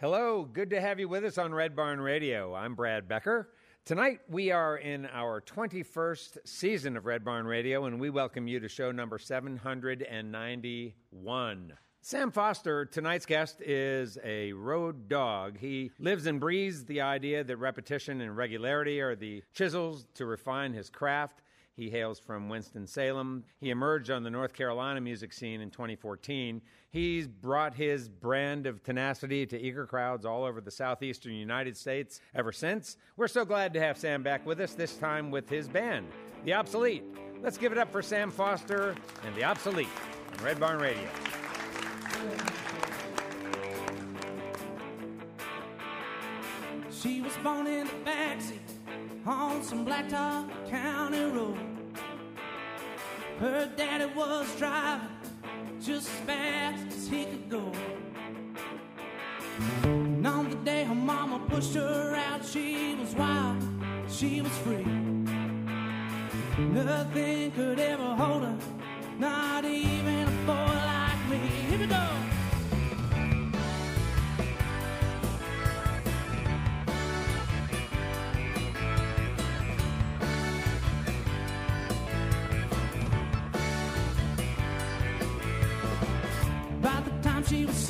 [0.00, 2.54] Hello, good to have you with us on Red Barn Radio.
[2.54, 3.50] I'm Brad Becker.
[3.84, 8.60] Tonight we are in our 21st season of Red Barn Radio, and we welcome you
[8.60, 11.72] to show number 791.
[12.00, 15.58] Sam Foster, tonight's guest, is a road dog.
[15.58, 20.72] He lives and breathes the idea that repetition and regularity are the chisels to refine
[20.72, 21.42] his craft.
[21.80, 23.42] He hails from Winston-Salem.
[23.58, 26.60] He emerged on the North Carolina music scene in 2014.
[26.90, 32.20] He's brought his brand of tenacity to eager crowds all over the southeastern United States
[32.34, 32.98] ever since.
[33.16, 36.06] We're so glad to have Sam back with us, this time with his band,
[36.44, 37.02] The Obsolete.
[37.40, 39.88] Let's give it up for Sam Foster and The Obsolete
[40.36, 41.08] on Red Barn Radio.
[46.90, 48.69] She was born in the backseat
[49.26, 51.58] on some blacktop county road.
[53.38, 55.08] Her daddy was driving
[55.80, 57.72] just as fast as he could go.
[59.82, 63.62] And on the day her mama pushed her out, she was wild,
[64.08, 64.84] she was free.
[66.58, 68.58] Nothing could ever hold her,
[69.18, 70.19] not even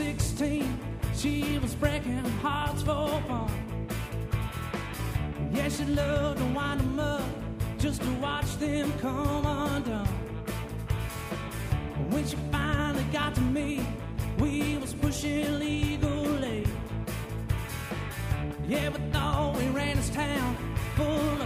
[0.00, 0.78] 16,
[1.14, 3.50] she was breaking hearts for fun.
[5.52, 7.22] Yeah, she loved to wind them up
[7.76, 10.06] just to watch them come undone.
[12.08, 13.86] When she finally got to me,
[14.38, 16.70] we was pushing legal aid.
[18.66, 20.56] Yeah, but though we ran this town
[20.96, 21.39] full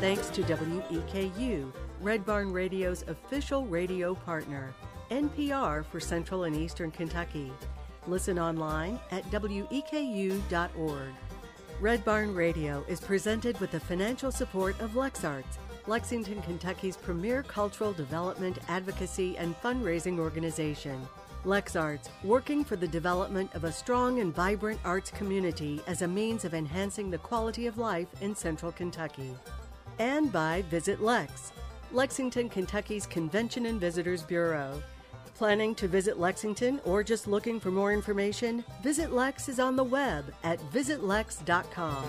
[0.00, 4.74] Thanks to WEKU, Red Barn Radio's official radio partner,
[5.10, 7.52] NPR for Central and Eastern Kentucky.
[8.06, 11.14] Listen online at weku.org.
[11.80, 15.56] Red Barn Radio is presented with the financial support of LexArts,
[15.86, 21.00] Lexington, Kentucky's premier cultural development, advocacy, and fundraising organization.
[21.46, 26.44] LexArts, working for the development of a strong and vibrant arts community as a means
[26.44, 29.34] of enhancing the quality of life in central Kentucky.
[29.98, 31.50] And by Visit Lex,
[31.92, 34.82] Lexington, Kentucky's Convention and Visitors Bureau.
[35.40, 38.62] Planning to visit Lexington or just looking for more information?
[38.82, 42.04] Visit Lex is on the web at visitlex.com.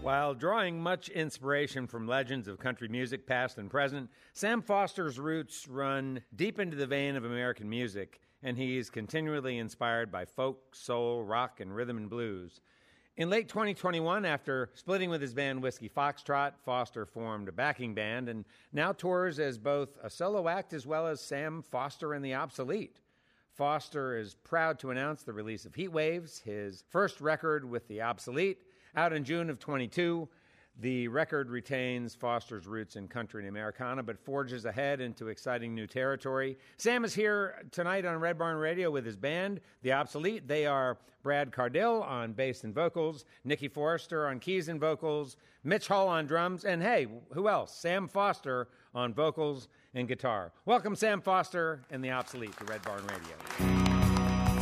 [0.00, 5.66] While drawing much inspiration from legends of country music, past and present, Sam Foster's roots
[5.66, 10.76] run deep into the vein of American music, and he is continually inspired by folk,
[10.76, 12.60] soul, rock, and rhythm and blues.
[13.14, 18.30] In late 2021, after splitting with his band Whiskey Foxtrot, Foster formed a backing band
[18.30, 22.32] and now tours as both a solo act as well as Sam Foster and the
[22.32, 23.00] Obsolete.
[23.50, 28.00] Foster is proud to announce the release of Heat Waves, his first record with the
[28.00, 28.62] Obsolete,
[28.96, 30.26] out in June of 22.
[30.80, 35.86] The record retains Foster's roots in country and Americana, but forges ahead into exciting new
[35.86, 36.56] territory.
[36.78, 40.48] Sam is here tonight on Red Barn Radio with his band, The Obsolete.
[40.48, 45.86] They are Brad Cardill on bass and vocals, Nikki Forrester on keys and vocals, Mitch
[45.86, 47.72] Hall on drums, and hey, who else?
[47.76, 50.52] Sam Foster on vocals and guitar.
[50.64, 53.36] Welcome, Sam Foster and The Obsolete to Red Barn Radio.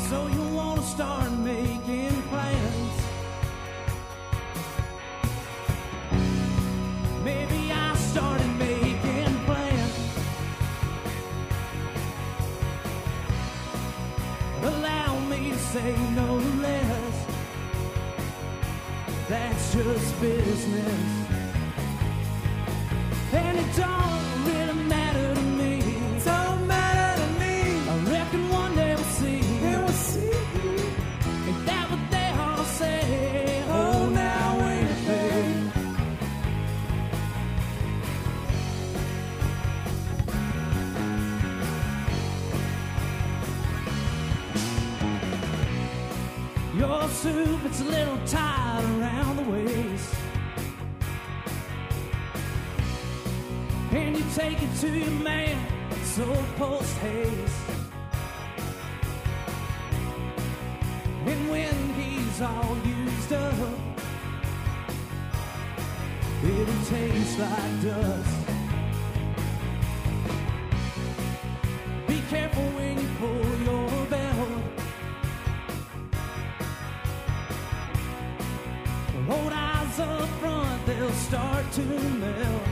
[0.08, 1.99] So you wanna start making
[15.82, 17.26] say no less.
[19.28, 21.02] That's just business.
[23.32, 24.39] And it don't
[47.70, 50.14] it's a little tight around the waist.
[53.92, 55.56] And you take it to your man,
[56.02, 56.24] so
[56.56, 57.70] post haste.
[61.26, 63.54] And when he's all used up,
[66.42, 68.46] it'll taste like dust.
[72.08, 72.79] Be careful
[79.30, 82.62] Hold eyes up front, they'll start to melt.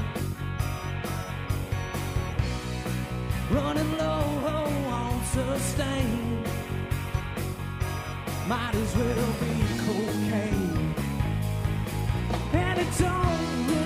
[3.53, 4.25] Running low
[4.55, 6.43] oh, on sustain.
[8.49, 9.55] Might as well be
[9.87, 10.95] cocaine.
[12.53, 13.78] And it don't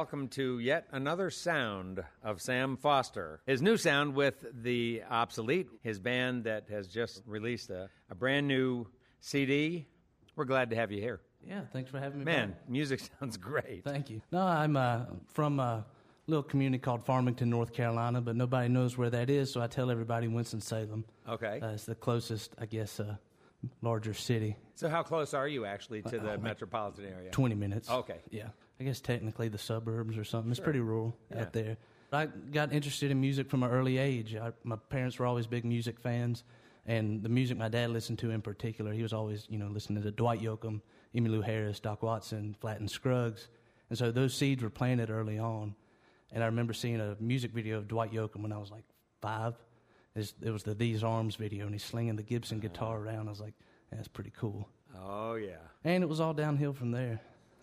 [0.00, 3.42] Welcome to yet another sound of Sam Foster.
[3.44, 8.48] His new sound with The Obsolete, his band that has just released a, a brand
[8.48, 8.86] new
[9.20, 9.86] CD.
[10.36, 11.20] We're glad to have you here.
[11.46, 12.24] Yeah, thanks for having me.
[12.24, 12.70] Man, back.
[12.70, 13.84] music sounds great.
[13.84, 14.22] Thank you.
[14.32, 15.00] No, I'm uh,
[15.34, 15.84] from a
[16.26, 19.90] little community called Farmington, North Carolina, but nobody knows where that is, so I tell
[19.90, 21.04] everybody Winston Salem.
[21.28, 21.60] Okay.
[21.62, 23.16] Uh, it's the closest, I guess, uh,
[23.82, 24.56] larger city.
[24.76, 27.30] So, how close are you actually to the like metropolitan area?
[27.32, 27.90] 20 minutes.
[27.90, 28.20] Okay.
[28.30, 28.48] Yeah.
[28.80, 30.50] I guess technically the suburbs or something.
[30.50, 31.42] It's pretty rural Yeah.
[31.42, 31.76] out there.
[32.12, 34.34] I got interested in music from an early age.
[34.34, 36.42] I, my parents were always big music fans,
[36.86, 40.02] and the music my dad listened to in particular, he was always, you know, listening
[40.02, 40.80] to Dwight Yoakam,
[41.14, 43.48] Emmylou Harris, Doc Watson, Flatt and Scruggs.
[43.90, 45.74] And so those seeds were planted early on.
[46.32, 48.84] And I remember seeing a music video of Dwight Yoakam when I was like
[49.20, 49.54] five.
[50.16, 52.68] It was the These Arms video, and he's slinging the Gibson uh-huh.
[52.68, 53.28] guitar around.
[53.28, 53.54] I was like,
[53.92, 54.68] that's pretty cool.
[54.98, 55.58] Oh, yeah.
[55.84, 57.20] And it was all downhill from there.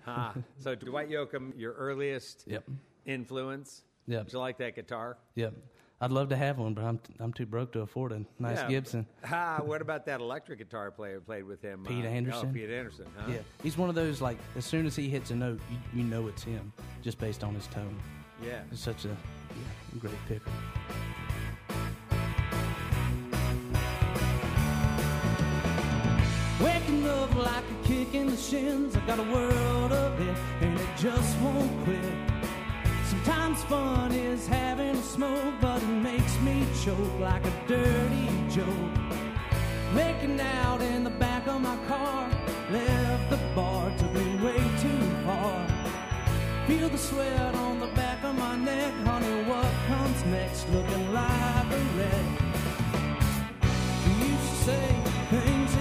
[0.08, 0.34] Ha.
[0.60, 2.64] so, Dwight Yoakam, your earliest Yep.
[3.06, 3.84] influence?
[4.08, 4.26] Yep.
[4.26, 5.18] Did you like that guitar?
[5.36, 5.54] Yep.
[6.00, 8.68] I'd love to have one, but I'm I'm too broke to afford a nice Yeah.
[8.70, 9.08] Gibson.
[9.26, 11.84] Ah, what about that electric guitar player who played with him?
[11.86, 12.50] Pete uh, Anderson.
[12.50, 13.32] Oh, Pete Anderson, huh?
[13.32, 16.04] Yeah, he's one of those like as soon as he hits a note, you, you
[16.04, 16.72] know it's him
[17.02, 18.00] just based on his tone.
[18.46, 18.62] Yeah.
[18.72, 20.52] It's such a yeah, great picker.
[27.48, 28.96] Like a kick in the shins.
[28.96, 32.16] I got a world of it, and it just won't quit.
[33.12, 38.28] Sometimes fun is having a smoke, but it makes me choke like a dirty
[38.58, 38.96] joke.
[39.94, 42.30] Making out in the back of my car,
[42.72, 45.58] left the bar, took me way too far.
[46.68, 49.38] Feel the sweat on the back of my neck, honey.
[49.52, 50.68] What comes next?
[50.76, 52.28] Looking like a wreck.
[54.06, 54.88] You used to say
[55.30, 55.77] things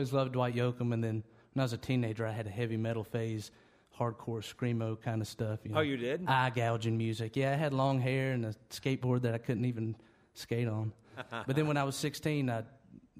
[0.00, 2.78] Always loved Dwight Yoakam, and then when I was a teenager, I had a heavy
[2.78, 3.50] metal phase,
[3.98, 5.58] hardcore screamo kind of stuff.
[5.62, 6.24] You oh, know, Oh, you did?
[6.26, 7.36] Eye gouging music.
[7.36, 9.94] Yeah, I had long hair and a skateboard that I couldn't even
[10.32, 10.94] skate on.
[11.30, 12.62] but then when I was 16, I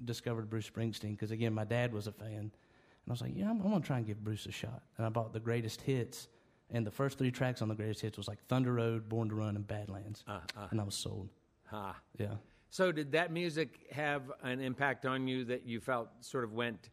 [0.05, 2.51] discovered Bruce Springsteen because again, my dad was a fan, and
[3.07, 4.81] I was like, yeah, I'm, I'm gonna try and give Bruce a shot.
[4.97, 6.29] And I bought the greatest hits,
[6.71, 9.35] and the first three tracks on the greatest hits was like Thunder Road, Born to
[9.35, 10.67] Run, and Badlands, uh-huh.
[10.71, 11.29] and I was sold.
[11.67, 11.95] Ha.
[12.17, 12.37] Yeah.
[12.71, 16.89] So, did that music have an impact on you that you felt sort of went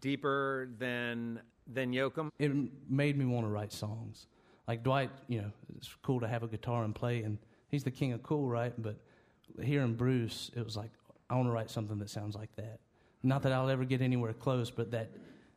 [0.00, 1.40] deeper than
[1.72, 2.30] than Yoakam?
[2.40, 2.50] it
[2.88, 4.26] made me want to write songs.
[4.66, 7.92] Like Dwight, you know, it's cool to have a guitar and play, and he's the
[7.92, 8.74] king of cool, right?
[8.76, 8.96] But
[9.62, 10.90] hearing Bruce, it was like
[11.30, 12.80] I want to write something that sounds like that.
[13.22, 15.10] Not that I'll ever get anywhere close, but that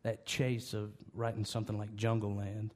[0.04, 2.72] that chase of writing something like Jungleland.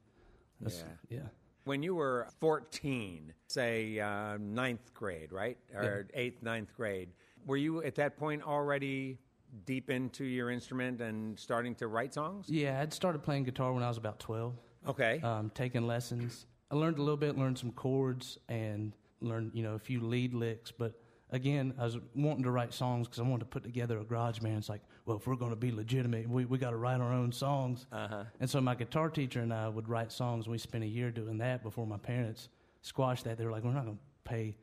[0.60, 1.20] That's, yeah.
[1.68, 5.58] When you were 14, say uh, ninth grade, right?
[5.74, 7.10] Or eighth, ninth grade,
[7.44, 9.18] were you at that point already
[9.66, 12.48] deep into your instrument and starting to write songs?
[12.48, 14.54] Yeah, I'd started playing guitar when I was about 12.
[14.88, 15.20] Okay.
[15.22, 16.46] um, taking lessons.
[16.70, 20.32] I learned a little bit, learned some chords, and learned you know a few lead
[20.32, 20.70] licks.
[20.70, 20.98] But
[21.32, 24.38] again, I was wanting to write songs because I wanted to put together a garage
[24.38, 24.56] band.
[24.56, 27.12] It's like, well, if we're going to be legitimate, we we got to write our
[27.12, 27.86] own songs.
[27.90, 28.24] Uh-huh.
[28.40, 30.44] And so my guitar teacher and I would write songs.
[30.44, 32.48] and We spent a year doing that before my parents
[32.82, 33.38] squashed that.
[33.38, 34.54] They were like, we're not going to pay,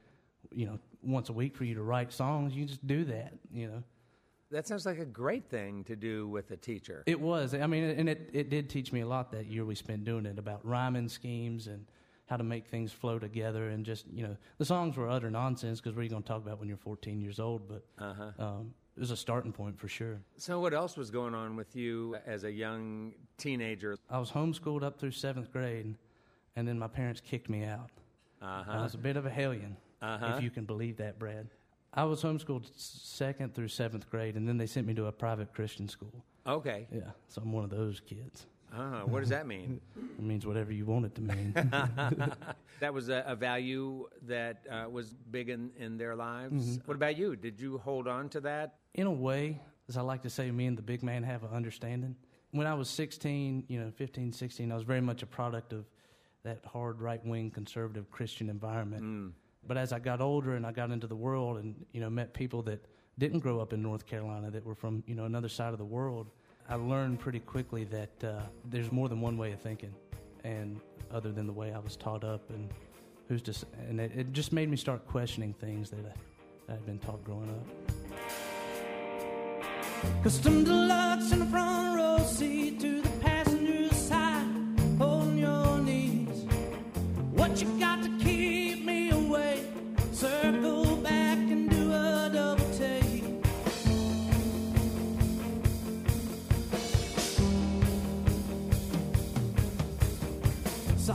[0.51, 2.55] you know, once a week for you to write songs.
[2.55, 3.83] You just do that, you know.
[4.51, 7.03] That sounds like a great thing to do with a teacher.
[7.07, 7.53] It was.
[7.55, 10.25] I mean, and it, it did teach me a lot that year we spent doing
[10.27, 11.85] it about rhyming schemes and
[12.27, 13.69] how to make things flow together.
[13.69, 16.27] And just, you know, the songs were utter nonsense because what are you going to
[16.27, 17.67] talk about when you're 14 years old?
[17.67, 18.31] But Uh-huh.
[18.45, 20.19] um, it was a starting point for sure.
[20.37, 23.97] So, what else was going on with you as a young teenager?
[24.09, 25.95] I was homeschooled up through seventh grade,
[26.55, 27.89] and then my parents kicked me out.
[28.41, 28.83] I Uh-huh.
[28.83, 30.33] was a bit of a hellion, Uh-huh.
[30.37, 31.47] if you can believe that, Brad.
[31.93, 35.53] I was homeschooled second through seventh grade, and then they sent me to a private
[35.53, 36.23] Christian school.
[36.45, 36.87] Okay.
[36.91, 38.45] Yeah, so I'm one of those kids.
[38.75, 39.79] Uh, what does that mean?
[39.95, 41.53] It means whatever you want it to mean.
[42.79, 46.77] that was a, a value that uh, was big in, in their lives.
[46.77, 46.87] Mm-hmm.
[46.87, 47.35] What about you?
[47.35, 48.75] Did you hold on to that?
[48.95, 51.49] in a way, as I like to say, me and the big man have an
[51.53, 52.15] understanding.
[52.51, 55.85] When I was 16, you know, 15, 16, I was very much a product of
[56.43, 59.33] that hard right wing conservative Christian environment.
[59.67, 62.33] But as I got older and I got into the world and, you know, met
[62.33, 62.85] people that
[63.17, 65.85] didn't grow up in North Carolina, that were from, you know, another side of the
[65.85, 66.29] world,
[66.67, 68.41] I learned pretty quickly that uh,
[68.71, 69.93] there's more than one way of thinking,
[70.43, 70.79] and
[71.11, 72.69] other than the way I was taught up, and
[73.27, 76.13] who's just, and it, it just made me start questioning things that I,
[76.67, 77.67] that I'd been taught growing up.
[80.23, 84.47] Custom deluxe in the front row seat to the passenger side,
[84.99, 86.45] your knees.
[87.33, 88.34] What you got to keep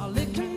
[0.00, 0.49] Solid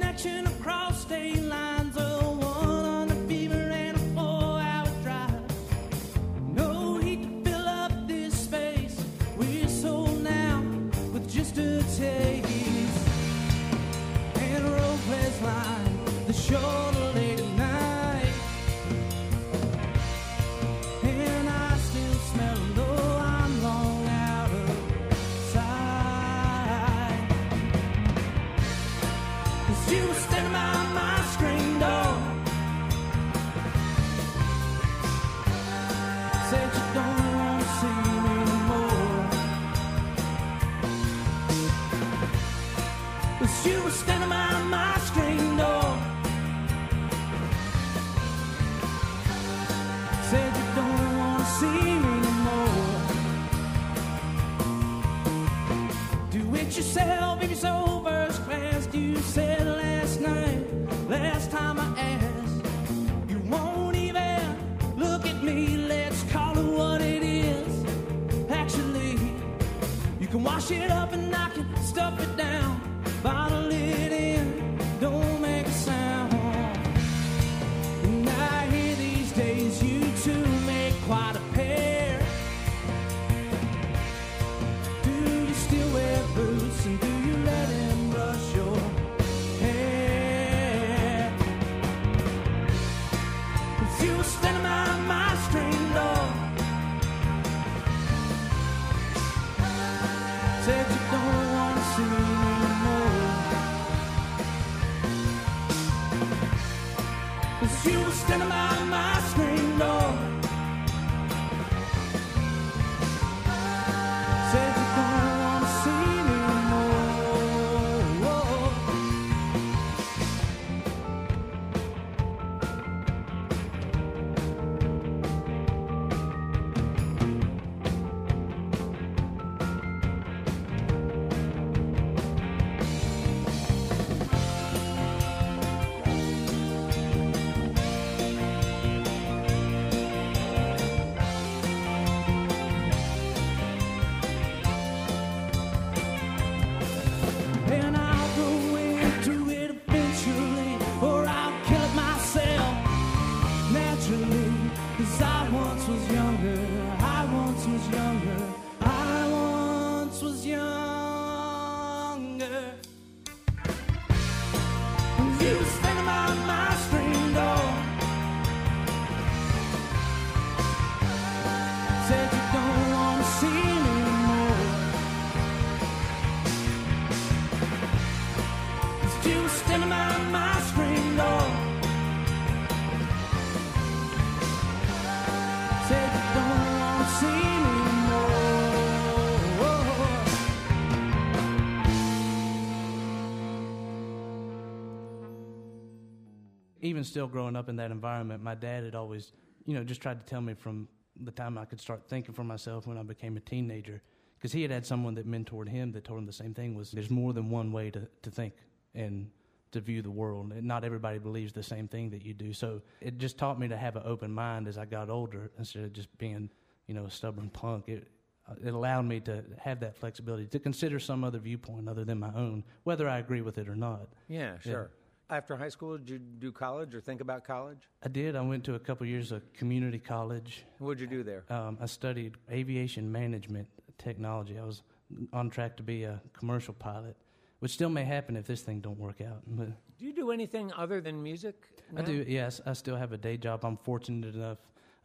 [196.93, 199.32] even still growing up in that environment, my dad had always,
[199.65, 200.88] you know, just tried to tell me from
[201.19, 204.01] the time I could start thinking for myself when I became a teenager.
[204.38, 206.91] Because he had had someone that mentored him that told him the same thing was
[206.91, 208.53] there's more than one way to, to think
[208.93, 209.32] and
[209.71, 210.51] to view the world.
[210.51, 212.53] And not everybody believes the same thing that you do.
[212.53, 215.86] So it just taught me to have an open mind as I got older instead
[215.86, 216.49] of just being,
[216.88, 217.88] you know, a stubborn punk.
[217.88, 218.08] It,
[218.47, 222.19] uh, it allowed me to have that flexibility to consider some other viewpoint other than
[222.19, 224.10] my own, whether I agree with it or not.
[224.27, 224.91] Yeah, sure.
[225.30, 227.90] After high school, did you do college or think about college?
[228.04, 228.36] I did.
[228.36, 230.66] I went to a couple years of community college.
[230.80, 231.44] What did you do there?
[231.50, 234.60] Um, I studied aviation management technology.
[234.60, 234.84] I was
[235.32, 237.16] on track to be a commercial pilot,
[237.60, 239.42] which still may happen if this thing don't work out.
[239.48, 241.56] But Do you do anything other than music?
[241.96, 242.26] I do.
[242.28, 243.64] Yes, I still have a day job.
[243.64, 244.58] I'm fortunate enough.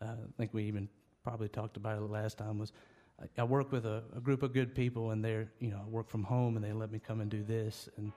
[0.03, 0.89] Uh, I think we even
[1.23, 2.59] probably talked about it last time.
[2.59, 2.73] Was
[3.21, 5.89] I, I work with a, a group of good people, and they're you know I
[5.89, 8.13] work from home, and they let me come and do this, and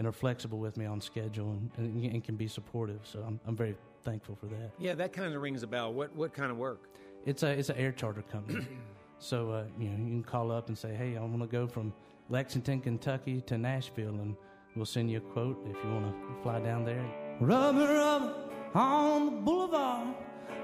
[0.00, 3.00] and are flexible with me on schedule, and, and, and can be supportive.
[3.02, 4.70] So I'm I'm very thankful for that.
[4.78, 5.92] Yeah, that kind of rings a bell.
[5.92, 6.88] What what kind of work?
[7.26, 8.66] It's a it's an air charter company.
[9.18, 11.66] so uh, you know you can call up and say, hey, I want to go
[11.66, 11.92] from
[12.30, 14.36] Lexington, Kentucky to Nashville, and
[14.74, 17.04] we'll send you a quote if you want to fly down there.
[17.38, 18.34] Rubber, rubber
[18.72, 20.14] on the boulevard,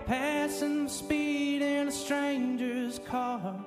[0.07, 3.63] passing the speed in a stranger's car.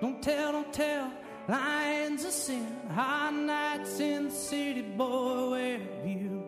[0.00, 1.12] Don't tell, don't tell,
[1.48, 6.39] lines of sin, hot nights in the city, boy, where have you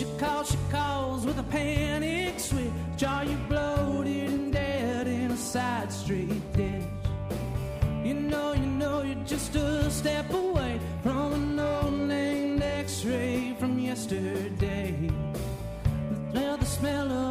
[0.00, 3.04] She calls, she calls with a panic switch.
[3.06, 6.82] Are you bloated and dead in a side street ditch?
[8.02, 13.78] You know, you know, you're just a step away from an old named X-ray from
[13.78, 15.10] yesterday.
[16.30, 17.29] Smell the smell of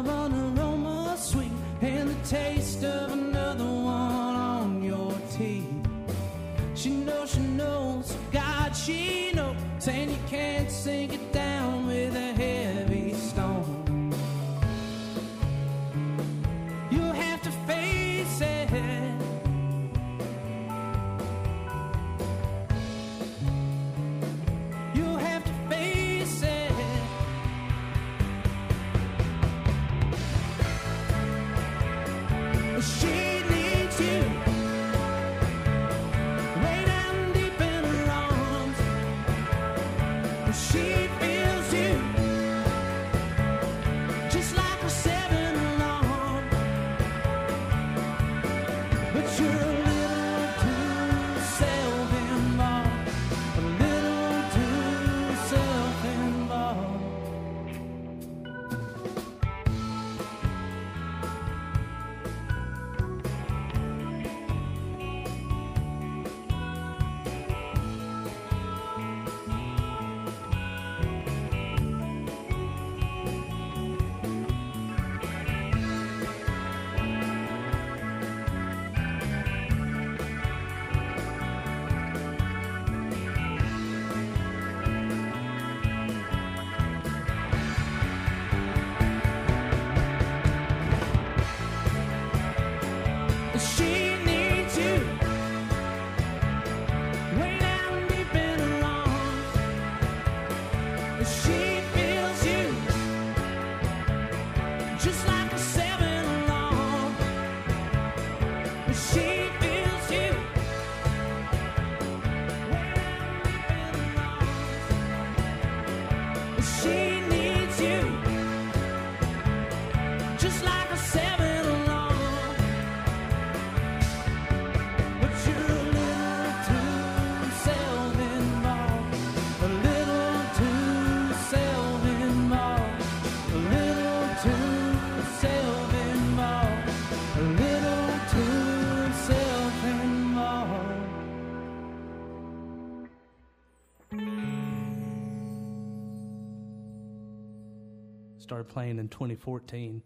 [148.50, 150.02] Started playing in 2014.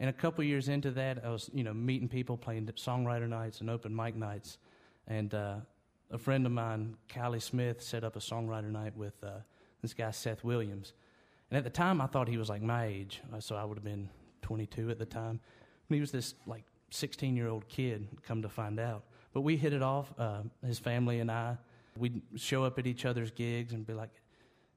[0.00, 3.60] And a couple years into that, I was, you know, meeting people, playing songwriter nights
[3.60, 4.56] and open mic nights.
[5.06, 5.56] And uh,
[6.10, 9.40] a friend of mine, Kylie Smith, set up a songwriter night with uh,
[9.82, 10.94] this guy, Seth Williams.
[11.50, 13.84] And at the time, I thought he was like my age, so I would have
[13.84, 14.08] been
[14.40, 15.38] 22 at the time.
[15.90, 19.02] And he was this like 16 year old kid, come to find out.
[19.34, 21.58] But we hit it off, uh, his family and I.
[21.98, 24.21] We'd show up at each other's gigs and be like,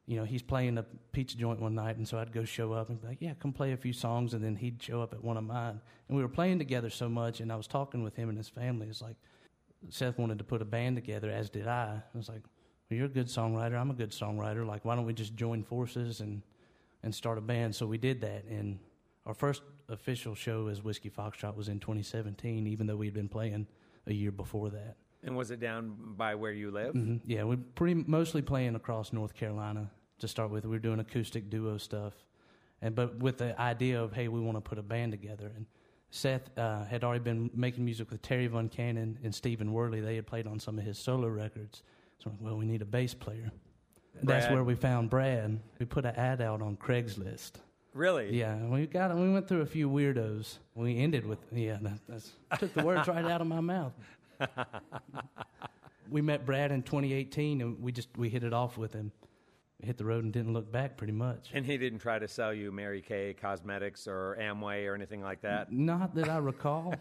[0.08, 2.90] you know, he's playing a pizza joint one night, and so I'd go show up
[2.90, 5.24] and be like, yeah, come play a few songs, and then he'd show up at
[5.24, 5.82] one of mine.
[6.08, 8.50] And we were playing together so much, and I was talking with him and his
[8.50, 8.88] family.
[8.88, 9.16] It's like,
[9.90, 12.02] Seth wanted to put a band together, as did I.
[12.14, 12.44] I was like,
[12.90, 13.80] well, you're a good songwriter.
[13.80, 14.66] I'm a good songwriter.
[14.66, 16.44] Like, why don't we just join forces and,
[17.02, 17.76] and start a band?
[17.76, 18.46] So we did that.
[18.46, 18.80] And
[19.26, 23.66] our first official show as Whiskey Foxtrot was in 2017, even though we'd been playing
[24.06, 24.98] a year before that.
[25.26, 26.94] And was it down by where you live?
[26.94, 27.30] Mm-hmm.
[27.30, 30.64] Yeah, we're pretty mostly playing across North Carolina to start with.
[30.66, 32.14] We were doing acoustic duo stuff,
[32.82, 35.52] and but with the idea of hey, we want to put a band together.
[35.56, 35.66] And
[36.12, 40.00] Seth uh, had already been making music with Terry VunCannon and Stephen Worley.
[40.00, 41.82] They had played on some of his solo records.
[42.24, 43.52] So well, we need a bass player.
[44.24, 44.42] Brad.
[44.42, 45.60] That's where we found Brad.
[45.80, 47.54] We put an ad out on Craigslist.
[47.94, 48.38] Really?
[48.38, 50.58] Yeah, we got we went through a few weirdos.
[50.76, 53.94] We ended with yeah, that, that's took the words right out of my mouth.
[56.10, 59.12] we met Brad in 2018, and we just we hit it off with him.
[59.84, 61.50] Hit the road and didn't look back, pretty much.
[61.54, 65.42] And he didn't try to sell you Mary Kay Cosmetics or Amway or anything like
[65.42, 65.72] that.
[65.72, 66.96] Not that I recall.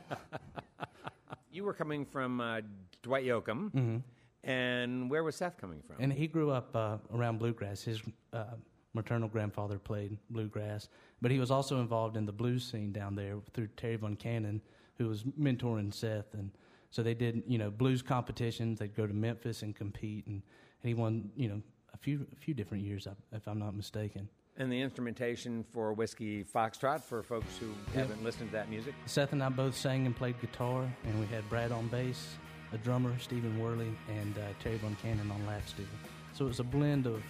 [1.53, 2.61] you were coming from uh,
[3.03, 3.97] Dwight Yoakam, hmm
[4.45, 5.97] and where was Seth coming from?
[5.99, 7.83] And he grew up uh, around bluegrass.
[7.83, 8.45] His uh,
[8.93, 10.89] maternal grandfather played bluegrass,
[11.23, 14.61] but he was also involved in the blues scene down there through Terry VunCannon,
[14.99, 16.35] who was mentoring Seth.
[16.35, 16.51] And
[16.95, 18.79] so they did, you know, blues competitions.
[18.79, 20.41] They'd go to Memphis and compete, and,
[20.81, 21.61] and he won, you know,
[21.93, 24.29] a few a few different years, if I'm not mistaken.
[24.57, 27.67] and the instrumentation for Whiskey Foxtrot for folks who
[27.99, 28.95] haven't listened to that music.
[29.07, 32.37] Seth and I both sang and played guitar, and we had Brad on bass,
[32.73, 35.87] a drummer, Stephen Worley, and uh, Terry VunCannon on lap steel.
[36.33, 37.21] So it was a blend of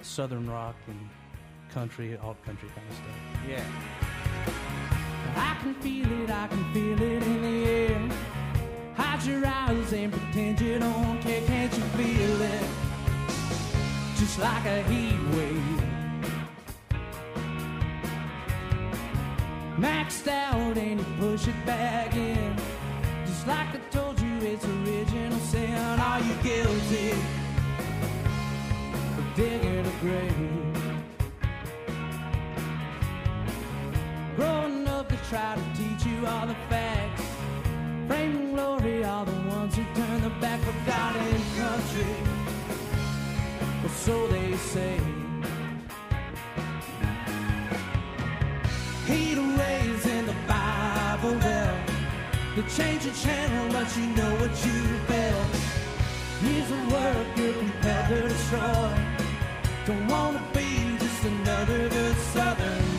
[0.00, 0.98] southern rock and
[1.70, 3.18] country, alt country kind of stuff.
[3.46, 3.66] Yeah.
[5.36, 8.11] I can feel it, I can feel it in the air.
[8.94, 11.42] Hide your eyes and pretend you don't care.
[11.46, 12.64] Can't you feel it?
[14.16, 15.82] Just like a heat wave.
[19.78, 22.54] Maxed out and you push it back in.
[23.26, 25.74] Just like I told you, it's original sin.
[25.74, 27.12] Are you guilty
[29.18, 30.62] of digging a grave?
[34.36, 37.11] Growing up, they try to teach you all the facts.
[39.12, 42.14] Are the ones who turn their back for God and country.
[43.82, 44.98] Well, so they say.
[49.06, 51.76] Heat rays in the Bible, well,
[52.56, 55.56] they change the channel, but you know what you felt.
[56.40, 58.92] Here's a work you're compelled to destroy.
[59.84, 62.91] Don't wanna be just another good Southern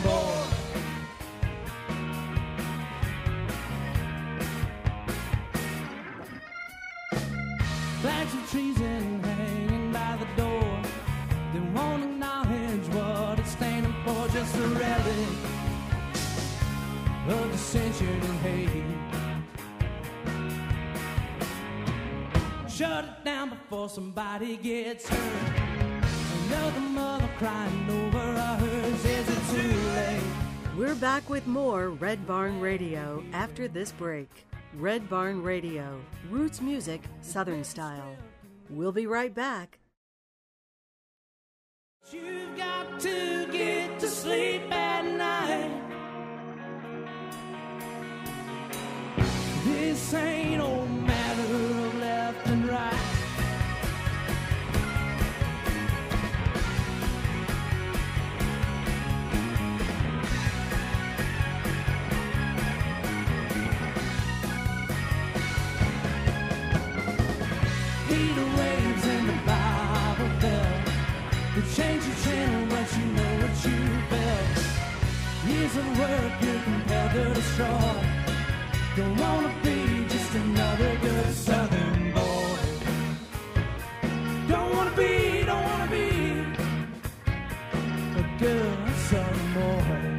[17.28, 18.68] of dissension and hate.
[22.68, 25.54] Shut it down before somebody gets hurt.
[26.46, 29.04] Another mother crying over hers.
[29.04, 30.22] Is it too late?
[30.76, 34.28] We're back with more Red Barn Radio after this break.
[34.76, 38.16] Red Barn Radio, roots music, Southern style.
[38.68, 39.78] We'll be right back.
[42.10, 45.83] You've got to get to sleep at night.
[49.86, 52.94] This ain't no matter of left and right.
[68.08, 70.88] Heat waves in the Bible belt.
[71.54, 74.56] They change the channel, but you know what you felt.
[75.46, 78.23] Years of work you're compelled to destroy.
[78.96, 82.58] Don't wanna be just another good Southern boy.
[84.46, 86.10] Don't wanna be, don't wanna be
[88.20, 90.14] a good Southern boy.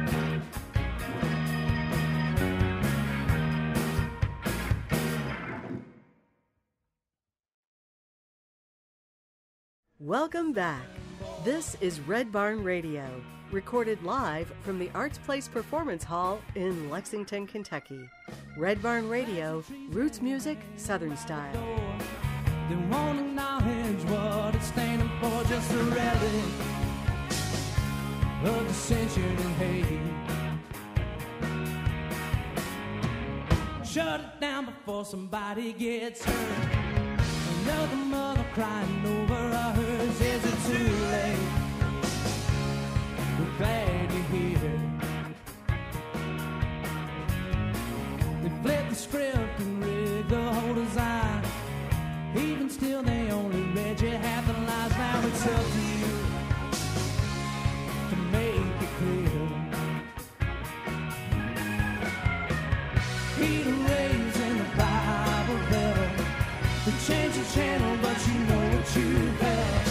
[9.98, 10.84] Welcome back.
[11.44, 13.08] This is Red Barn Radio,
[13.52, 18.08] recorded live from the Arts Place Performance Hall in Lexington, Kentucky.
[18.56, 21.52] Red Barn Radio, roots music, Southern style.
[22.68, 26.44] They won't acknowledge what it's standing for, just a relic
[28.44, 30.00] of dissension and hate.
[33.86, 36.78] Shut it down before somebody gets hurt.
[37.62, 40.20] Another mother crying over hers.
[40.20, 41.55] Is it too late?
[43.58, 44.80] Glad you're here.
[48.42, 51.42] They flip the script and rig the whole design.
[52.36, 54.92] Even still, they only read you half the lines.
[54.92, 56.12] Now it's up to you
[58.10, 59.48] to make it clear.
[63.38, 66.10] Peter Ray's in the Bible Belt.
[66.84, 69.86] They change the channel, but you know what you have.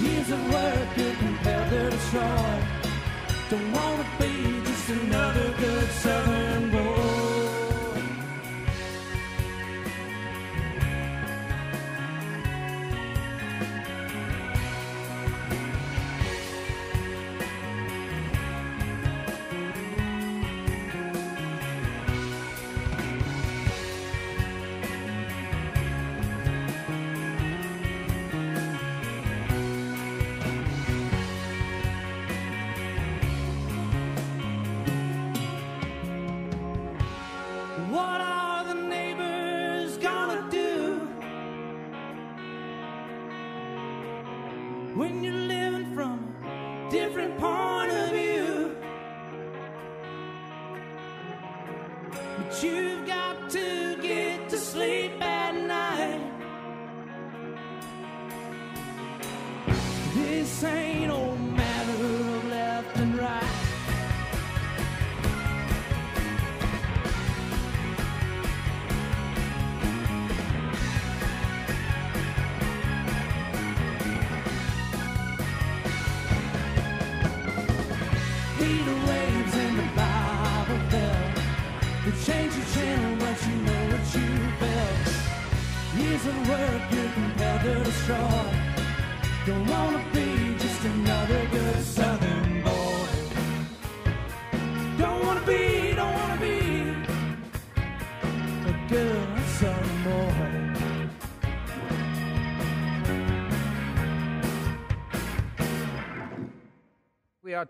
[0.00, 2.71] Years of work you're compelled to destroy.
[3.52, 6.31] Don't wanna be just another good Southern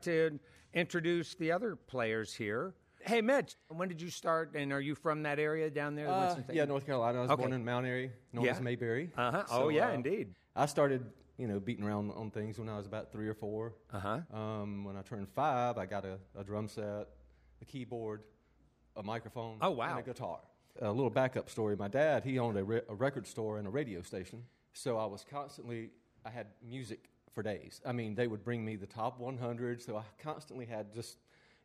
[0.03, 0.39] To
[0.75, 2.75] introduce the other players here.
[3.05, 6.09] Hey, Mitch, when did you start, and are you from that area down there?
[6.09, 7.19] Uh, yeah, North Carolina.
[7.19, 7.43] I was Okay.
[7.43, 8.53] born in Mount Airy, known Yeah.
[8.53, 9.11] as Mayberry.
[9.17, 9.45] Uh-huh.
[9.47, 10.35] So, oh, yeah, uh, indeed.
[10.55, 11.05] I started,
[11.37, 13.75] you know, beating around on things when I was about three or four.
[13.93, 14.21] Uh-huh.
[14.37, 17.09] Um, when I turned five, I got a, a drum set,
[17.61, 18.23] a keyboard,
[18.97, 19.91] a microphone, Oh, wow.
[19.91, 20.39] and a guitar.
[20.81, 21.77] A little backup story.
[21.77, 25.07] My dad, he owned a, re- a record store and a radio station, so I
[25.07, 25.91] was constantly,
[26.25, 27.81] I had music for days.
[27.87, 31.17] I mean, they would bring me the top 100, so I constantly had just,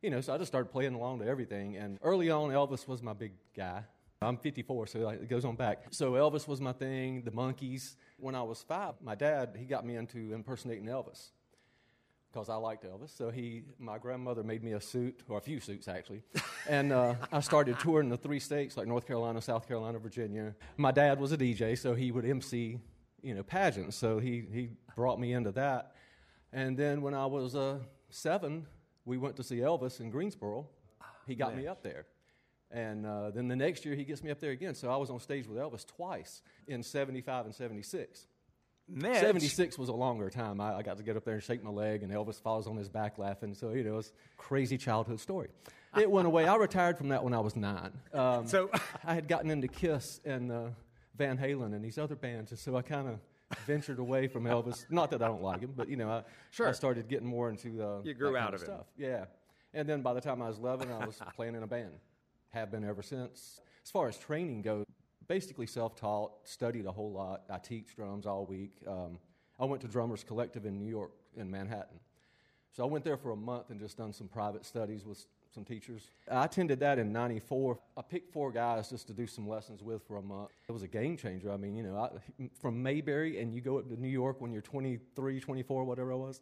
[0.02, 1.78] you know, so I just started playing along to everything.
[1.78, 3.84] And early on, Elvis was my big guy.
[4.22, 5.86] I'm 54, so it goes on back.
[5.92, 7.96] So Elvis was my thing, the Monkees.
[8.18, 11.30] When I was five, my dad, he got me into impersonating Elvis
[12.32, 13.16] because I liked Elvis.
[13.16, 16.24] So he, my grandmother made me a suit, or a few suits actually,
[16.70, 20.56] and uh, I started touring the three states like North Carolina, South Carolina, Virginia.
[20.78, 22.80] My dad was a DJ, so he would MC,
[23.22, 23.96] you know, pageants.
[23.96, 25.94] So he he brought me into that.
[26.52, 27.78] And then when I was uh,
[28.10, 28.66] seven,
[29.06, 30.68] we went to see Elvis in Greensboro.
[31.28, 32.06] He got me up there.
[32.72, 34.74] And uh, then the next year, he gets me up there again.
[34.76, 38.28] So I was on stage with Elvis twice in 75 and 76.
[38.90, 39.20] Mitch.
[39.20, 40.60] 76 was a longer time.
[40.60, 42.76] I, I got to get up there and shake my leg, and Elvis falls on
[42.78, 43.54] his back laughing.
[43.54, 45.50] So, you know, it was a crazy childhood story.
[45.98, 46.48] It went away.
[46.48, 47.92] I retired from that when I was nine.
[48.14, 48.70] Um, So-
[49.06, 50.68] I had gotten into Kiss and uh,
[51.18, 53.20] Van Halen and these other bands, and so I kind of
[53.66, 54.86] ventured away from Elvis.
[54.90, 56.68] Not that I don't like him, but, you know, I, Sure.
[56.68, 58.66] I started getting more into uh, You grew out of it.
[58.66, 58.88] stuff.
[58.98, 59.26] Yeah.
[59.74, 61.92] And then by the time I was 11, I was playing in a band.
[62.50, 63.62] Have been ever since.
[63.84, 64.86] As far as training goes,
[65.28, 67.44] basically self-taught, studied a whole lot.
[67.50, 68.72] I teach drums all week.
[68.88, 69.20] Um,
[69.60, 72.00] I went to Drummers Collective in New York, in Manhattan.
[72.72, 75.64] So I went there for a month and just done some private studies with some
[75.64, 76.12] teachers.
[76.30, 77.80] I attended that in 94.
[77.96, 80.50] I picked four guys just to do some lessons with for a month.
[80.68, 81.52] It was a game changer.
[81.52, 84.52] I mean, you know, I, from Mayberry and you go up to New York when
[84.52, 86.42] you're 23, 24, whatever it was,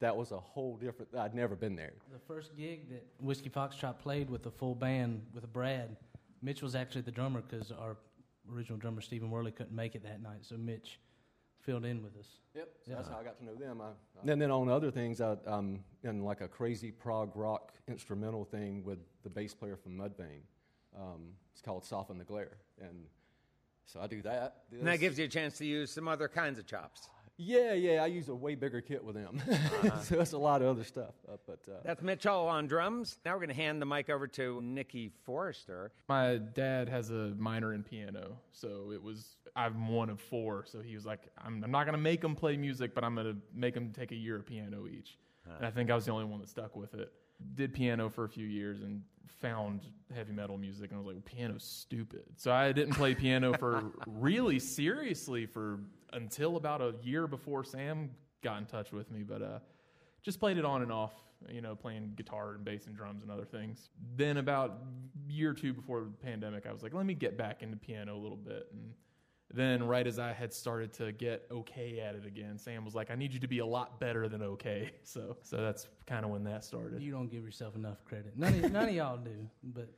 [0.00, 1.92] that was a whole different, I'd never been there.
[2.12, 5.96] The first gig that Whiskey Foxtrot played with a full band with Brad,
[6.42, 7.96] Mitch was actually the drummer because our
[8.52, 10.40] original drummer Stephen Worley couldn't make it that night.
[10.42, 11.00] So Mitch
[11.66, 12.28] filled in with us.
[12.54, 12.68] Yep.
[12.86, 13.82] So that's how I got to know them.
[13.82, 18.44] I, and then on other things, I, I'm in like a crazy prog rock instrumental
[18.44, 20.44] thing with the bass player from Mudvayne.
[20.96, 23.04] Um, it's called Soften the Glare, and
[23.84, 24.62] so I do that.
[24.70, 27.10] And that gives you a chance to use some other kinds of chops.
[27.38, 28.02] Yeah, yeah.
[28.02, 29.42] I use a way bigger kit with them,
[30.02, 31.14] so it's a lot of other stuff.
[31.30, 33.18] Uh, but uh, That's Mitchell on drums.
[33.24, 35.92] Now we're going to hand the mic over to Nikki Forrester.
[36.08, 40.64] My dad has a minor in piano, so it was I'm one of four.
[40.66, 43.36] So he was like, I'm, I'm not gonna make them play music, but I'm gonna
[43.54, 45.18] make them take a year of piano each.
[45.58, 47.12] And I think I was the only one that stuck with it.
[47.54, 49.02] Did piano for a few years and
[49.40, 49.82] found
[50.14, 52.24] heavy metal music, and I was like, piano's stupid.
[52.36, 55.80] So I didn't play piano for really seriously for
[56.16, 58.10] until about a year before Sam
[58.42, 59.22] got in touch with me.
[59.22, 59.58] But uh,
[60.22, 61.12] just played it on and off,
[61.48, 63.90] you know, playing guitar and bass and drums and other things.
[64.16, 64.82] Then about
[65.28, 68.16] year or two before the pandemic, I was like, let me get back into piano
[68.16, 68.68] a little bit.
[68.72, 68.92] And
[69.54, 73.10] then right as I had started to get okay at it again, Sam was like,
[73.10, 74.90] I need you to be a lot better than okay.
[75.04, 77.00] So so that's kind of when that started.
[77.00, 78.36] You don't give yourself enough credit.
[78.36, 79.88] None of, none of y'all do, but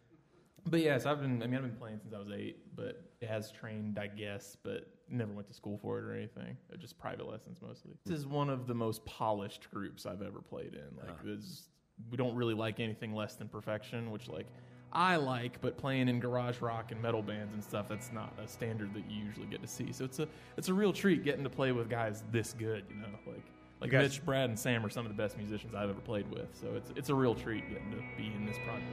[0.67, 3.51] But yes, I've been I mean I've been playing since I was 8, but has
[3.51, 6.57] trained, I guess, but never went to school for it or anything.
[6.73, 7.93] Uh, Just private lessons mostly.
[8.05, 10.97] This is one of the most polished groups I've ever played in.
[10.97, 11.69] Like this
[12.11, 14.47] we don't really like anything less than perfection, which like
[14.93, 18.49] I like, but playing in garage rock and metal bands and stuff, that's not a
[18.49, 19.93] standard that you usually get to see.
[19.93, 22.97] So it's a it's a real treat getting to play with guys this good, you
[22.97, 23.43] know, like
[23.81, 26.31] like guys- Mitch, Brad, and Sam are some of the best musicians I've ever played
[26.31, 26.49] with.
[26.61, 28.87] So it's it's a real treat getting to be in this project.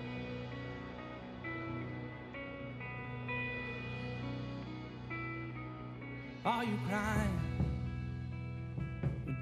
[6.45, 7.41] Are you crying?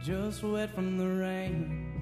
[0.02, 2.02] Just wet from the rain.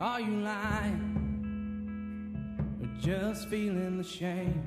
[0.00, 1.10] Are you lying?
[2.80, 4.62] Or just feeling the shame?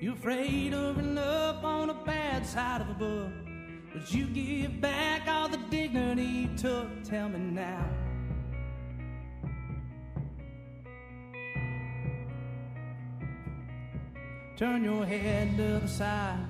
[0.00, 3.32] You're afraid of ending up on the bad side of a book?
[3.92, 7.04] Would you give back all the dignity you took?
[7.04, 7.84] Tell me now.
[14.58, 16.44] Turn your head to the side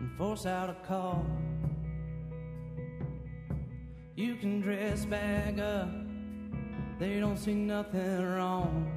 [0.00, 1.24] and force out a call.
[4.16, 5.88] You can dress back up,
[6.98, 8.90] they don't see nothing wrong.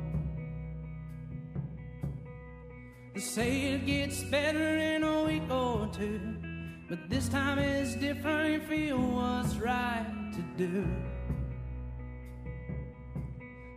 [3.13, 6.37] They say it gets better in a week or two,
[6.89, 8.51] but this time it's different.
[8.51, 10.87] You feel what's right to do.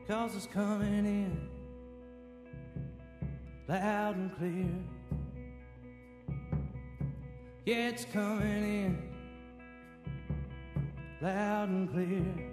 [0.09, 1.52] Cause it's coming in
[3.69, 4.67] loud and clear.
[7.65, 8.99] Yeah, it's coming in
[11.21, 12.49] loud and clear.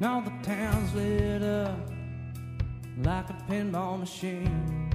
[0.00, 1.76] Now the town's lit up
[2.98, 4.87] like a pinball machine.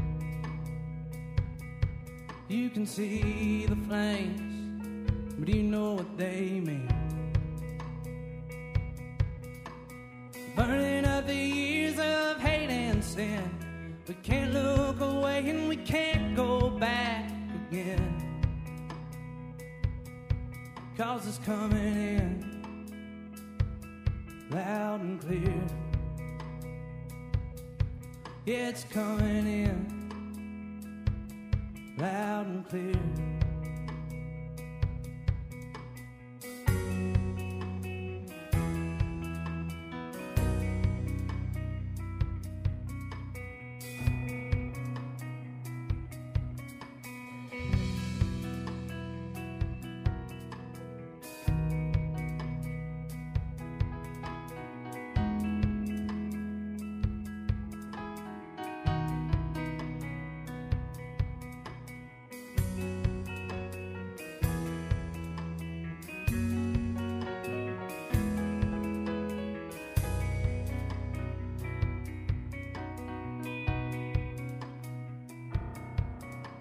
[2.50, 6.90] You can see the flames, but you know what they mean?
[10.54, 13.50] Burning up the years of hate and sin.
[14.08, 17.32] We can't look away and we can't go back
[17.70, 18.20] again.
[20.98, 22.54] Cause it's coming in
[24.52, 25.64] loud and clear.
[28.46, 30.03] Yeah, it's coming in
[31.98, 33.33] loud and clear.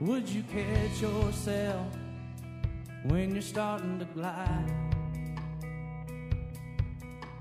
[0.02, 1.86] Would you catch yourself
[3.04, 4.74] when you're starting to glide?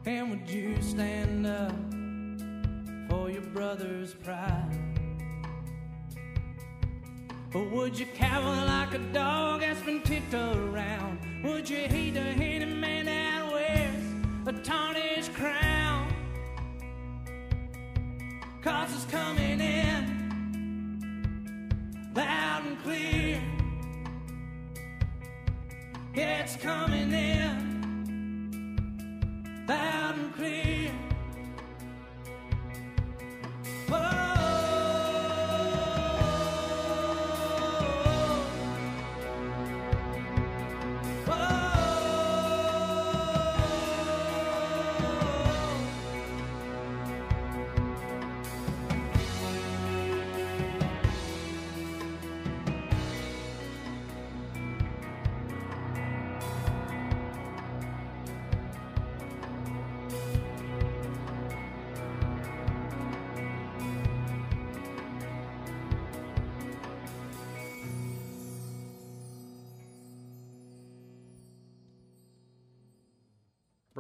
[0.06, 1.74] And would you stand up
[3.10, 4.78] for your brother's pride?
[7.56, 11.18] Or would you cower like a dog that's been kicked around?
[11.44, 12.11] Would you hate
[26.62, 27.41] coming in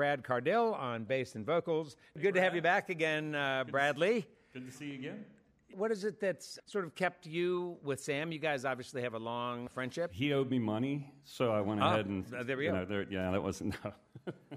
[0.01, 1.95] Brad Cardell on bass and vocals.
[2.19, 4.25] Good to have you back again, uh, Bradley.
[4.51, 5.25] Good to see you again.
[5.75, 8.31] What is it that's sort of kept you with Sam?
[8.31, 10.09] You guys obviously have a long friendship.
[10.11, 12.77] He owed me money, so I went Ah, ahead and uh, there we you go.
[12.79, 13.93] know, there- yeah, that wasn't no.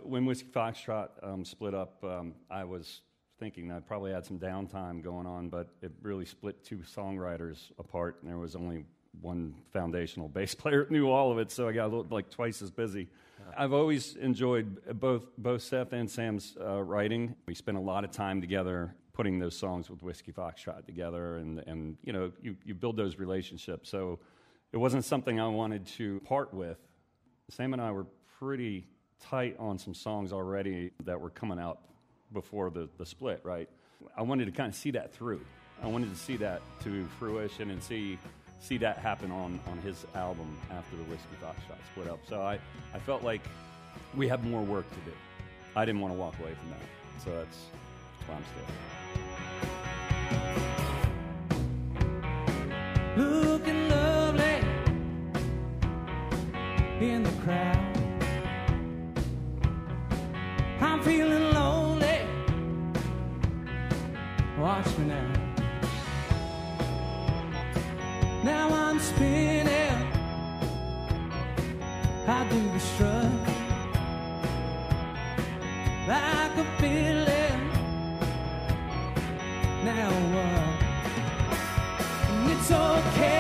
[0.03, 2.03] when Whiskey Foxtrot um, split up.
[2.03, 3.03] Um, I was
[3.39, 8.17] thinking I probably had some downtime going on, but it really split two songwriters apart,
[8.23, 8.87] and there was only
[9.21, 12.31] one foundational bass player that knew all of it, so I got a little, like
[12.31, 13.11] twice as busy.
[13.57, 17.35] I've always enjoyed both both Seth and Sam's uh, writing.
[17.47, 21.61] We spent a lot of time together putting those songs with Whiskey Foxtrot together, and
[21.67, 23.89] and you know you you build those relationships.
[23.89, 24.19] So
[24.73, 26.79] it wasn't something I wanted to part with.
[27.51, 28.07] Sam and I were
[28.39, 28.87] pretty
[29.21, 31.81] tight on some songs already that were coming out
[32.33, 33.69] before the, the split, right?
[34.17, 35.41] I wanted to kind of see that through.
[35.83, 38.19] I wanted to see that to fruition and see
[38.61, 42.21] see that happen on, on his album after the Whiskey Foxtrot split up.
[42.29, 42.59] So I,
[42.95, 43.43] I felt like
[44.15, 45.17] we have more work to do.
[45.77, 46.81] I didn't want to walk away from that.
[47.25, 47.67] So that's
[48.27, 48.65] why I'm still
[53.17, 54.61] looking lovely
[57.01, 57.97] in the crowd.
[60.81, 62.21] I'm feeling lonely.
[64.59, 65.07] Watch me.
[65.07, 65.44] Now
[72.75, 72.81] The
[76.09, 76.65] like a.
[79.85, 80.79] Now what?
[82.51, 83.34] It's okay,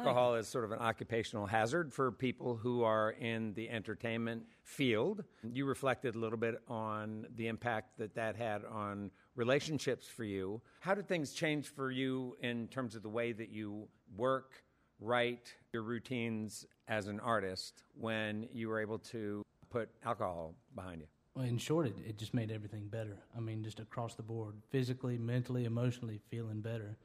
[0.00, 0.36] Alcohol oh.
[0.36, 5.24] is sort of an occupational hazard for people who are in the entertainment field.
[5.52, 10.62] You reflected a little bit on the impact that that had on relationships for you.
[10.80, 14.64] How did things change for you in terms of the way that you work,
[15.00, 21.06] write, your routines as an artist when you were able to put alcohol behind you?
[21.34, 23.18] Well, in short, it, it just made everything better.
[23.36, 26.96] I mean, just across the board, physically, mentally, emotionally, feeling better.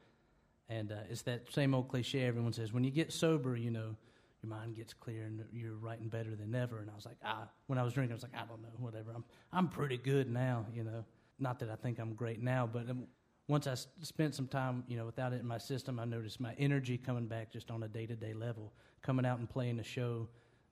[0.70, 3.96] And uh, it's that same old cliche everyone says when you get sober, you know,
[4.42, 6.80] your mind gets clear and you're writing better than ever.
[6.80, 8.70] And I was like, ah, when I was drinking, I was like, I don't know,
[8.80, 9.12] whatever.
[9.14, 11.04] I'm, I'm pretty good now, you know.
[11.40, 13.08] Not that I think I'm great now, but um,
[13.48, 16.40] once I s- spent some time, you know, without it in my system, I noticed
[16.40, 18.72] my energy coming back just on a day to day level.
[19.02, 20.28] Coming out and playing a show,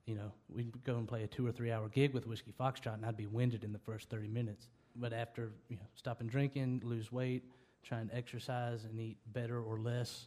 [0.06, 2.94] you know, we'd go and play a two or three hour gig with Whiskey Foxtrot,
[2.94, 4.68] and I'd be winded in the first 30 minutes.
[4.96, 7.44] But after, you know, stopping drinking, lose weight,
[7.84, 10.26] try and exercise and eat better or less,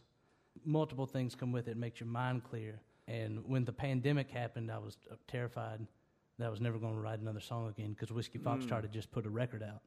[0.64, 1.76] multiple things come with it.
[1.76, 2.80] Makes your mind clear.
[3.06, 4.96] And when the pandemic happened, I was
[5.26, 5.86] terrified
[6.38, 9.10] that I was never going to write another song again because Whiskey Foxtrot to just
[9.10, 9.82] put a record out.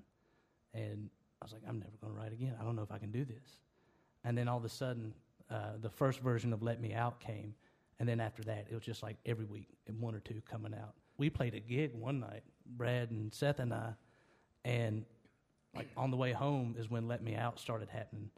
[0.74, 1.10] And
[1.42, 2.56] I was like, I'm never going to write again.
[2.60, 3.60] I don't know if I can do this.
[4.24, 5.14] And then all of a sudden,
[5.50, 7.54] uh, the first version of Let Me Out came.
[8.00, 9.68] And then after that, it was just like every week,
[10.00, 10.94] one or two coming out.
[11.18, 13.94] We played a gig one night, Brad and Seth and I,
[14.66, 15.06] and
[15.76, 18.30] like on the way home is when Let Me Out started happening.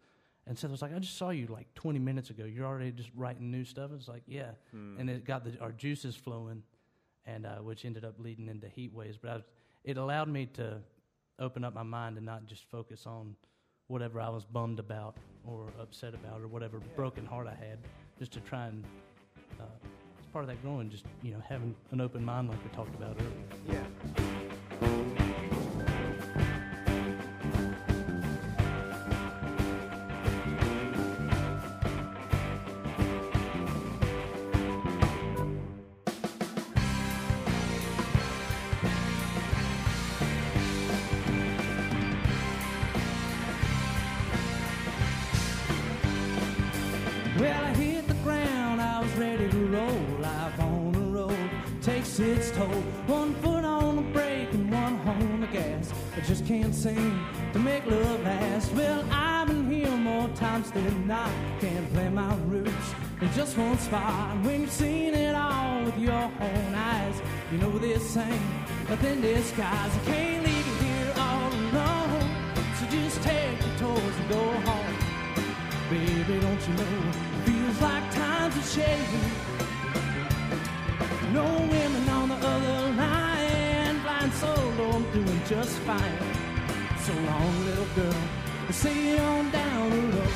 [0.45, 2.43] And so Seth was like, I just saw you like 20 minutes ago.
[2.43, 3.91] You're already just writing new stuff.
[3.95, 4.51] It's like, yeah.
[4.99, 6.63] And it got the, our juices flowing,
[7.25, 9.17] and uh, which ended up leading into heat waves.
[9.17, 9.43] But I was,
[9.86, 10.81] it allowed me to
[11.39, 13.36] open up my mind and not just focus on
[13.88, 15.15] whatever I was bummed about
[15.45, 17.79] or upset about or whatever broken heart I had,
[18.19, 18.84] just to try and,
[19.59, 19.63] uh,
[20.19, 22.95] as part of that growing, just, you know, having an open mind like we talked
[22.95, 23.81] about earlier.
[24.17, 24.32] Yeah.
[56.84, 56.95] Just
[57.53, 58.73] to make love last.
[58.73, 61.31] Well, I've been here more times than not.
[61.61, 62.88] Can't play my roots
[63.21, 64.36] in just one spot.
[64.43, 67.21] When you've seen it all with your own eyes,
[67.51, 68.41] you know this ain't
[68.89, 69.91] nothing disguise.
[69.95, 72.29] I can't leave you here all alone.
[72.77, 74.95] So just take your toys and go home.
[75.89, 76.99] Baby, don't you know?
[77.09, 79.31] It Feels like times are changing.
[81.31, 84.01] No women on the other line.
[84.01, 86.43] Blind solo, I'm doing just fine.
[87.14, 88.22] So long, little girl.
[88.72, 90.28] See you on down the road.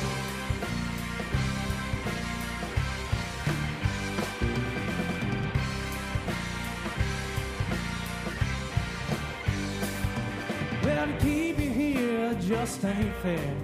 [10.84, 13.56] Well, to keep you here just ain't fair.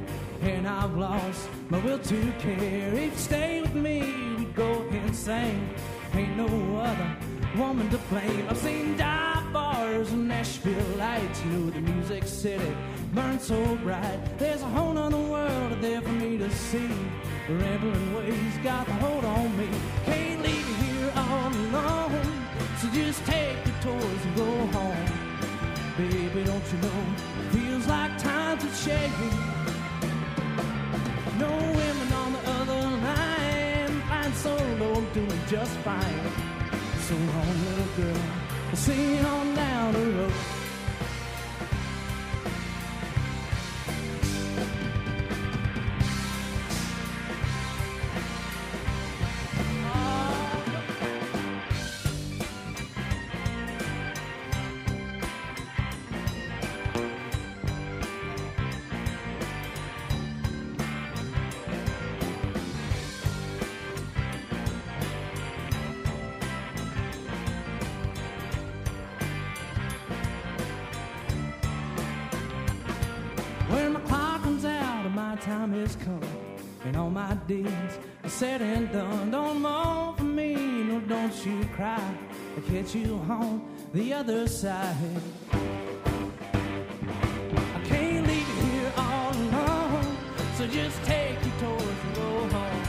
[0.42, 2.94] And I've lost my will to care.
[2.94, 4.00] If you stay with me,
[4.38, 5.68] we go insane.
[6.14, 6.46] Ain't no
[6.78, 7.16] other
[7.56, 8.48] woman to blame.
[8.48, 11.44] I've seen dive bars and Nashville lights.
[11.44, 12.74] You know the music city
[13.14, 14.18] burns so bright.
[14.38, 16.90] There's a whole nother world there for me to see.
[17.48, 19.68] Rambling ways got the hold on me.
[20.04, 22.26] Can't leave you here all alone.
[22.78, 25.08] So just take your toys and go home.
[25.96, 27.02] Baby, don't you know?
[27.52, 29.38] Feels like times are changing.
[31.38, 33.44] No women on the other line.
[34.24, 36.32] Flying solo, doing just fine.
[37.00, 38.22] So long, little girl.
[38.68, 40.32] We'll see you on down the road.
[82.84, 83.62] I'll you on
[83.94, 84.94] the other side.
[85.52, 85.56] I
[87.86, 90.16] can't leave you here all alone,
[90.56, 92.82] so just take your toys and go home.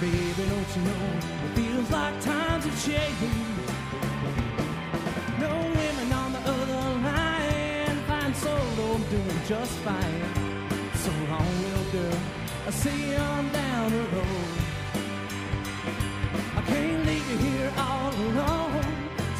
[0.00, 1.04] Baby, don't you know
[1.44, 3.34] it feels like times are changing.
[5.40, 7.96] No women on the other line.
[8.06, 10.22] Flying solo, doing just fine.
[10.94, 12.20] So long, little girl.
[12.66, 14.58] I'll see you on down the road.
[16.56, 17.99] I can't leave you here all.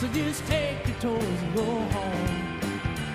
[0.00, 2.58] So just take your toys and go home.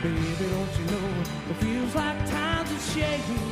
[0.04, 1.08] Baby, don't you know
[1.50, 3.50] it feels like times are shaking.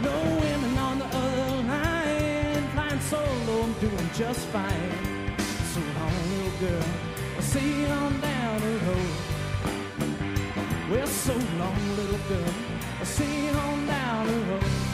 [0.00, 2.66] No women on the other line.
[2.72, 5.36] Flying solo, I'm doing just fine.
[5.74, 6.88] So long, little girl.
[7.36, 9.14] I'll see you on down the road.
[10.90, 12.54] Well, so long, little girl.
[13.00, 14.93] I'll see you on down the road.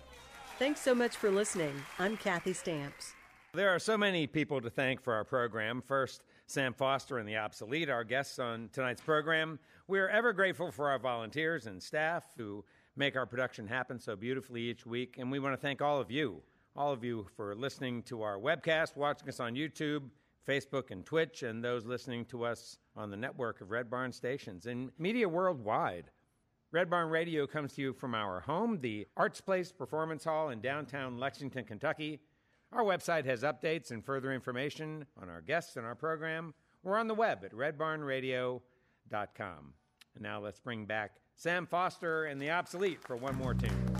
[0.61, 1.73] Thanks so much for listening.
[1.97, 3.15] I'm Kathy Stamps.
[3.55, 5.81] There are so many people to thank for our program.
[5.81, 9.57] First, Sam Foster and the Obsolete, our guests on tonight's program.
[9.87, 12.63] We are ever grateful for our volunteers and staff who
[12.95, 15.15] make our production happen so beautifully each week.
[15.17, 16.43] And we want to thank all of you,
[16.75, 20.03] all of you for listening to our webcast, watching us on YouTube,
[20.47, 24.67] Facebook, and Twitch, and those listening to us on the network of Red Barn stations
[24.67, 26.11] and media worldwide.
[26.73, 30.61] Red Barn Radio comes to you from our home, the Arts Place Performance Hall in
[30.61, 32.21] downtown Lexington, Kentucky.
[32.71, 36.53] Our website has updates and further information on our guests and our program.
[36.81, 39.73] We're on the web at redbarnradio.com.
[40.13, 43.90] And now let's bring back Sam Foster and the Obsolete for one more tune.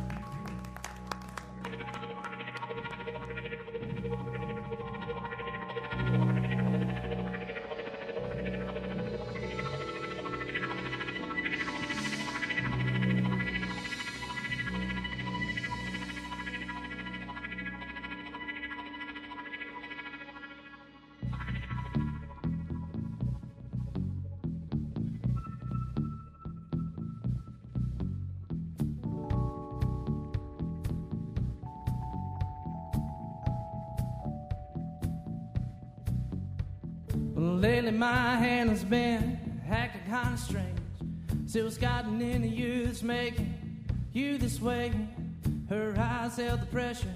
[40.31, 41.77] Kind of strange.
[41.79, 43.53] Gotten into you that's making
[44.13, 44.91] you this way.
[45.69, 47.13] Her eyes held the pressure,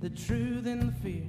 [0.00, 1.24] the truth and the fear.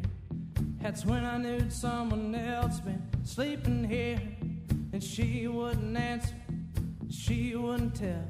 [0.82, 4.21] That's when I knew someone else been sleeping here.
[4.93, 6.36] And she wouldn't answer,
[7.09, 8.28] she wouldn't tell.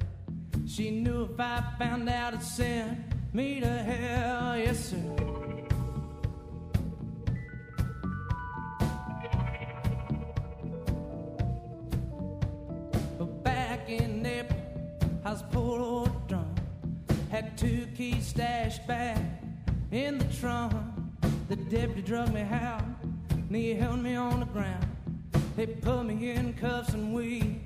[0.66, 2.98] She knew if I found out it sent
[3.34, 5.15] me to hell, yes sir.
[17.36, 19.20] Had two keys stashed back
[19.92, 20.72] in the trunk.
[21.50, 22.82] The deputy drug me out,
[23.28, 24.86] and he held me on the ground.
[25.54, 27.60] They put me in cuffs and we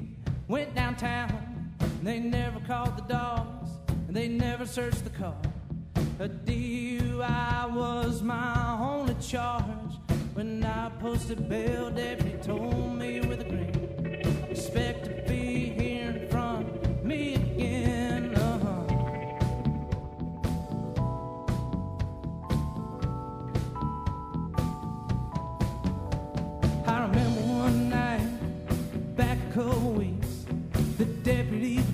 [0.49, 1.73] went downtown.
[2.03, 3.71] They never called the dogs,
[4.09, 5.41] and they never searched the car.
[6.19, 9.95] A DUI was my only charge.
[10.35, 15.10] When I posted bail, deputy told me with a grin expect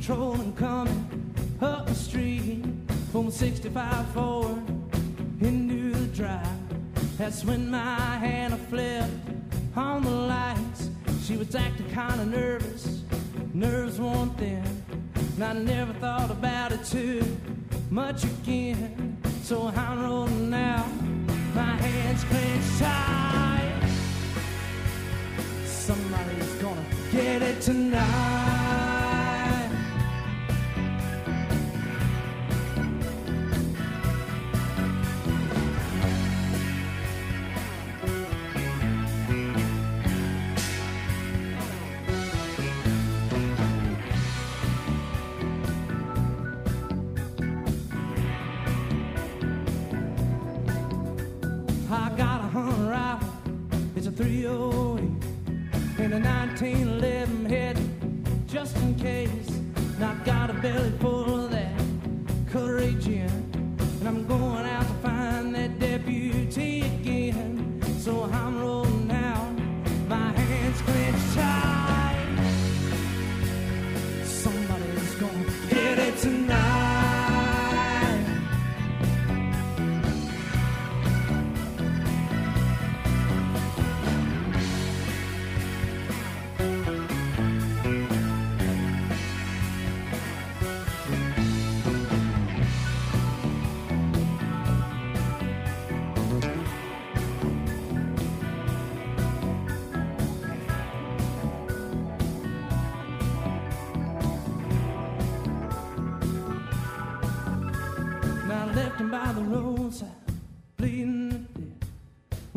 [0.06, 2.64] deputy patrolling coming up the street
[3.10, 4.62] from 65 forward
[5.40, 7.18] into the drive.
[7.18, 9.10] That's when my hand flipped
[9.74, 10.90] on the lights.
[11.24, 13.02] She was acting kind of nervous,
[13.52, 14.64] nerves one thing,
[15.34, 17.24] and I never thought about it too
[17.90, 19.16] much again.
[19.42, 20.86] So I'm rolling out,
[21.54, 23.90] my hands clenched tight.
[25.64, 28.65] Somebody's gonna get it tonight.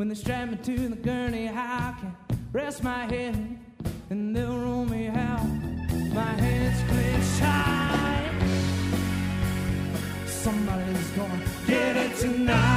[0.09, 2.17] They strap me to the gurney, I can
[2.51, 3.59] rest my head
[4.09, 5.45] and they'll roll me out.
[6.15, 8.31] My hands clenched tight.
[10.25, 12.68] Somebody's gonna get it tonight.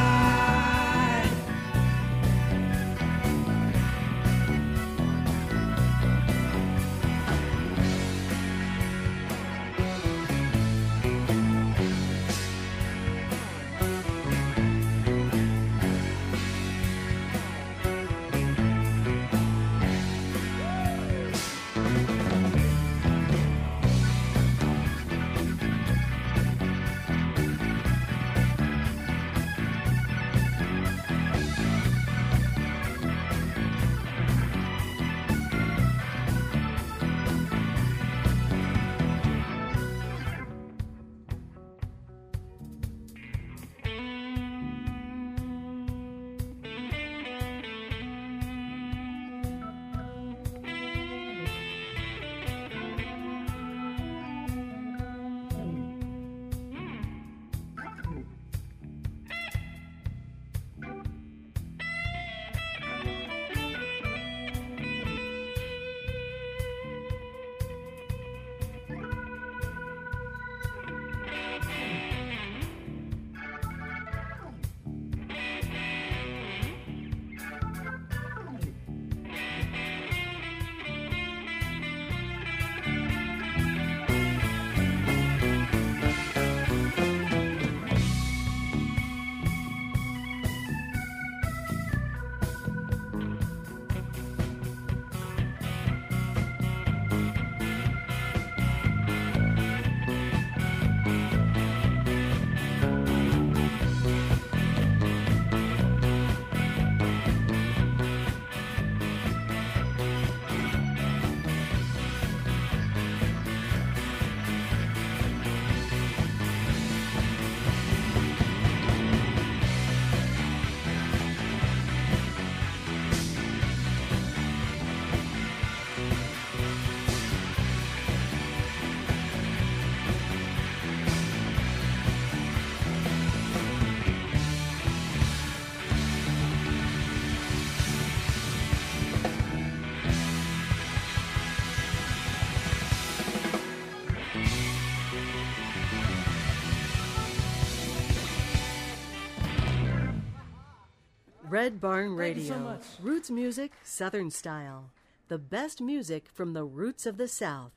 [151.63, 152.43] Red Barn Radio.
[152.81, 152.81] so.
[153.01, 154.91] Roots music, Southern style.
[155.29, 157.71] The best music from the roots of the South.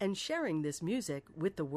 [0.00, 1.70] And sharing this music with the world.